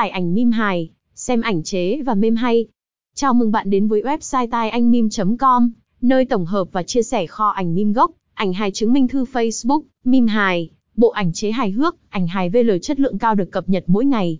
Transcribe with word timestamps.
tải 0.00 0.10
ảnh 0.10 0.34
mim 0.34 0.50
hài, 0.50 0.90
xem 1.14 1.40
ảnh 1.40 1.62
chế 1.62 2.02
và 2.02 2.14
meme 2.14 2.36
hay. 2.40 2.66
Chào 3.14 3.34
mừng 3.34 3.52
bạn 3.52 3.70
đến 3.70 3.88
với 3.88 4.02
website 4.02 4.48
taianhmim.com, 4.50 5.70
nơi 6.00 6.24
tổng 6.24 6.46
hợp 6.46 6.68
và 6.72 6.82
chia 6.82 7.02
sẻ 7.02 7.26
kho 7.26 7.48
ảnh 7.48 7.74
mim 7.74 7.92
gốc, 7.92 8.10
ảnh 8.34 8.52
hài 8.52 8.70
chứng 8.70 8.92
minh 8.92 9.08
thư 9.08 9.24
Facebook, 9.24 9.82
meme 10.04 10.32
hài, 10.32 10.70
bộ 10.96 11.08
ảnh 11.08 11.32
chế 11.32 11.50
hài 11.50 11.70
hước, 11.70 11.96
ảnh 12.08 12.26
hài 12.26 12.50
VL 12.50 12.70
chất 12.82 13.00
lượng 13.00 13.18
cao 13.18 13.34
được 13.34 13.50
cập 13.50 13.68
nhật 13.68 13.84
mỗi 13.86 14.04
ngày. 14.04 14.38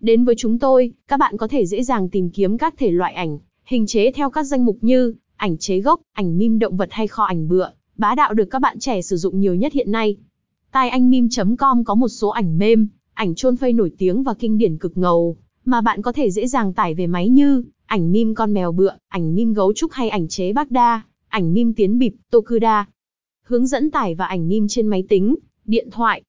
Đến 0.00 0.24
với 0.24 0.34
chúng 0.38 0.58
tôi, 0.58 0.92
các 1.08 1.16
bạn 1.16 1.36
có 1.36 1.48
thể 1.48 1.66
dễ 1.66 1.82
dàng 1.82 2.08
tìm 2.08 2.30
kiếm 2.30 2.58
các 2.58 2.74
thể 2.78 2.90
loại 2.90 3.14
ảnh, 3.14 3.38
hình 3.64 3.86
chế 3.86 4.12
theo 4.12 4.30
các 4.30 4.42
danh 4.42 4.64
mục 4.64 4.78
như 4.80 5.14
ảnh 5.36 5.58
chế 5.58 5.80
gốc, 5.80 6.00
ảnh 6.12 6.38
mim 6.38 6.58
động 6.58 6.76
vật 6.76 6.88
hay 6.92 7.06
kho 7.06 7.24
ảnh 7.24 7.48
bựa, 7.48 7.70
bá 7.96 8.14
đạo 8.14 8.34
được 8.34 8.48
các 8.50 8.58
bạn 8.58 8.78
trẻ 8.78 9.02
sử 9.02 9.16
dụng 9.16 9.40
nhiều 9.40 9.54
nhất 9.54 9.72
hiện 9.72 9.92
nay. 9.92 10.16
Taianhmeme.com 10.72 11.84
có 11.84 11.94
một 11.94 12.08
số 12.08 12.28
ảnh 12.28 12.58
meme, 12.58 12.84
ảnh 13.16 13.34
chôn 13.34 13.56
phây 13.56 13.72
nổi 13.72 13.92
tiếng 13.98 14.22
và 14.22 14.34
kinh 14.34 14.58
điển 14.58 14.78
cực 14.78 14.96
ngầu, 14.96 15.36
mà 15.64 15.80
bạn 15.80 16.02
có 16.02 16.12
thể 16.12 16.30
dễ 16.30 16.46
dàng 16.46 16.72
tải 16.72 16.94
về 16.94 17.06
máy 17.06 17.28
như 17.28 17.64
ảnh 17.86 18.12
mim 18.12 18.34
con 18.34 18.54
mèo 18.54 18.72
bựa, 18.72 18.96
ảnh 19.08 19.34
mim 19.34 19.52
gấu 19.52 19.72
trúc 19.72 19.92
hay 19.92 20.08
ảnh 20.08 20.28
chế 20.28 20.52
bác 20.52 20.70
đa, 20.70 21.02
ảnh 21.28 21.54
mim 21.54 21.74
tiến 21.74 21.98
bịp, 21.98 22.14
Tokuda. 22.30 22.88
Hướng 23.42 23.66
dẫn 23.66 23.90
tải 23.90 24.14
và 24.14 24.26
ảnh 24.26 24.48
mim 24.48 24.68
trên 24.68 24.86
máy 24.86 25.04
tính, 25.08 25.34
điện 25.64 25.88
thoại. 25.90 26.22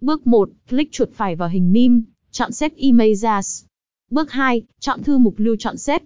Bước 0.00 0.26
1, 0.26 0.50
click 0.70 0.92
chuột 0.92 1.08
phải 1.12 1.36
vào 1.36 1.48
hình 1.48 1.72
mim, 1.72 2.02
chọn 2.30 2.52
xếp 2.52 2.74
images. 2.76 3.64
Bước 4.10 4.30
2, 4.30 4.62
chọn 4.80 5.02
thư 5.02 5.18
mục 5.18 5.34
lưu 5.36 5.56
chọn 5.56 5.76
xếp. 5.76 6.02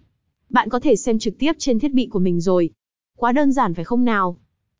Bạn 0.51 0.69
có 0.69 0.81
thể 0.81 0.97
xem 0.97 1.19
trực 1.19 1.39
tiếp 1.39 1.53
trên 1.59 1.79
thiết 1.79 1.93
bị 1.93 2.07
của 2.07 2.19
mình 2.19 2.41
rồi. 2.41 2.71
Quá 3.17 3.33
đơn 3.33 3.53
giản 3.53 3.75
phải 3.75 3.85
không 3.85 4.05
nào? 4.05 4.37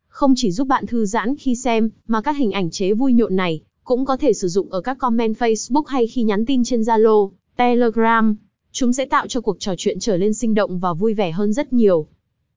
Không 0.07 0.33
chỉ 0.35 0.51
giúp 0.51 0.67
bạn 0.67 0.85
thư 0.85 1.05
giãn 1.05 1.35
khi 1.35 1.55
xem, 1.55 1.89
mà 2.07 2.21
các 2.21 2.37
hình 2.37 2.51
ảnh 2.51 2.71
chế 2.71 2.93
vui 2.93 3.13
nhộn 3.13 3.35
này 3.35 3.61
cũng 3.85 4.05
có 4.05 4.17
thể 4.17 4.33
sử 4.33 4.47
dụng 4.47 4.69
ở 4.69 4.81
các 4.81 4.97
comment 4.97 5.37
Facebook 5.37 5.83
hay 5.83 6.07
khi 6.07 6.23
nhắn 6.23 6.45
tin 6.45 6.63
trên 6.63 6.81
Zalo, 6.81 7.29
Telegram. 7.55 8.35
Chúng 8.71 8.93
sẽ 8.93 9.05
tạo 9.05 9.27
cho 9.27 9.41
cuộc 9.41 9.59
trò 9.59 9.73
chuyện 9.77 9.99
trở 9.99 10.17
lên 10.17 10.33
sinh 10.33 10.53
động 10.53 10.79
và 10.79 10.93
vui 10.93 11.13
vẻ 11.13 11.31
hơn 11.31 11.53
rất 11.53 11.73
nhiều. 11.73 12.07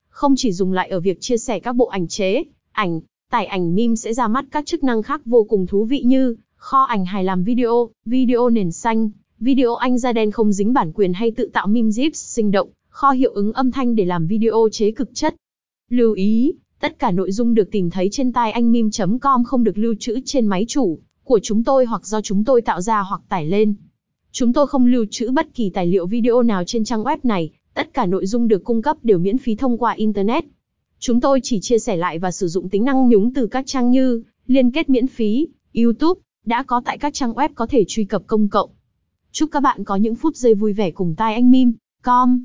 Không 0.08 0.36
chỉ 0.36 0.52
dùng 0.52 0.72
lại 0.72 0.88
ở 0.88 1.00
việc 1.00 1.20
chia 1.20 1.36
sẻ 1.36 1.58
các 1.58 1.72
bộ 1.72 1.86
ảnh 1.86 2.08
chế, 2.08 2.42
ảnh, 2.72 3.00
tải 3.30 3.46
ảnh 3.46 3.74
meme 3.74 3.94
sẽ 3.94 4.14
ra 4.14 4.28
mắt 4.28 4.44
các 4.50 4.66
chức 4.66 4.84
năng 4.84 5.02
khác 5.02 5.20
vô 5.24 5.46
cùng 5.48 5.66
thú 5.66 5.84
vị 5.84 6.02
như 6.02 6.36
kho 6.56 6.82
ảnh 6.82 7.04
hài 7.04 7.24
làm 7.24 7.44
video, 7.44 7.90
video 8.04 8.48
nền 8.48 8.72
xanh, 8.72 9.10
video 9.40 9.74
anh 9.74 9.98
da 9.98 10.12
đen 10.12 10.30
không 10.30 10.52
dính 10.52 10.72
bản 10.72 10.92
quyền 10.92 11.12
hay 11.12 11.30
tự 11.30 11.50
tạo 11.52 11.66
meme 11.66 11.88
GIFs 11.88 12.12
sinh 12.12 12.50
động, 12.50 12.68
kho 12.88 13.10
hiệu 13.10 13.32
ứng 13.32 13.52
âm 13.52 13.70
thanh 13.70 13.96
để 13.96 14.04
làm 14.04 14.26
video 14.26 14.68
chế 14.72 14.90
cực 14.90 15.10
chất. 15.14 15.34
Lưu 15.90 16.12
ý, 16.12 16.52
tất 16.80 16.98
cả 16.98 17.10
nội 17.10 17.32
dung 17.32 17.54
được 17.54 17.70
tìm 17.70 17.90
thấy 17.90 18.08
trên 18.12 18.32
tai 18.32 18.50
anh 18.50 18.72
meme.com 18.72 19.44
không 19.44 19.64
được 19.64 19.78
lưu 19.78 19.94
trữ 20.00 20.20
trên 20.24 20.46
máy 20.46 20.64
chủ 20.68 20.98
của 21.28 21.40
chúng 21.42 21.64
tôi 21.64 21.84
hoặc 21.84 22.06
do 22.06 22.20
chúng 22.20 22.44
tôi 22.44 22.62
tạo 22.62 22.80
ra 22.80 23.00
hoặc 23.00 23.20
tải 23.28 23.46
lên. 23.46 23.74
Chúng 24.32 24.52
tôi 24.52 24.66
không 24.66 24.86
lưu 24.86 25.06
trữ 25.10 25.30
bất 25.30 25.54
kỳ 25.54 25.70
tài 25.70 25.86
liệu 25.86 26.06
video 26.06 26.42
nào 26.42 26.64
trên 26.66 26.84
trang 26.84 27.04
web 27.04 27.16
này, 27.22 27.50
tất 27.74 27.94
cả 27.94 28.06
nội 28.06 28.26
dung 28.26 28.48
được 28.48 28.64
cung 28.64 28.82
cấp 28.82 28.96
đều 29.02 29.18
miễn 29.18 29.38
phí 29.38 29.54
thông 29.54 29.78
qua 29.78 29.92
Internet. 29.92 30.44
Chúng 30.98 31.20
tôi 31.20 31.40
chỉ 31.42 31.60
chia 31.60 31.78
sẻ 31.78 31.96
lại 31.96 32.18
và 32.18 32.30
sử 32.30 32.48
dụng 32.48 32.68
tính 32.68 32.84
năng 32.84 33.08
nhúng 33.08 33.34
từ 33.34 33.46
các 33.46 33.66
trang 33.66 33.90
như 33.90 34.22
liên 34.46 34.70
kết 34.70 34.90
miễn 34.90 35.06
phí, 35.06 35.48
YouTube, 35.74 36.20
đã 36.46 36.62
có 36.62 36.82
tại 36.84 36.98
các 36.98 37.14
trang 37.14 37.32
web 37.32 37.48
có 37.54 37.66
thể 37.66 37.84
truy 37.88 38.04
cập 38.04 38.22
công 38.26 38.48
cộng. 38.48 38.70
Chúc 39.32 39.50
các 39.52 39.60
bạn 39.60 39.84
có 39.84 39.96
những 39.96 40.14
phút 40.14 40.36
giây 40.36 40.54
vui 40.54 40.72
vẻ 40.72 40.90
cùng 40.90 41.14
tai 41.14 41.34
anh 41.34 41.50
Mim, 41.50 41.72
Com 42.02 42.44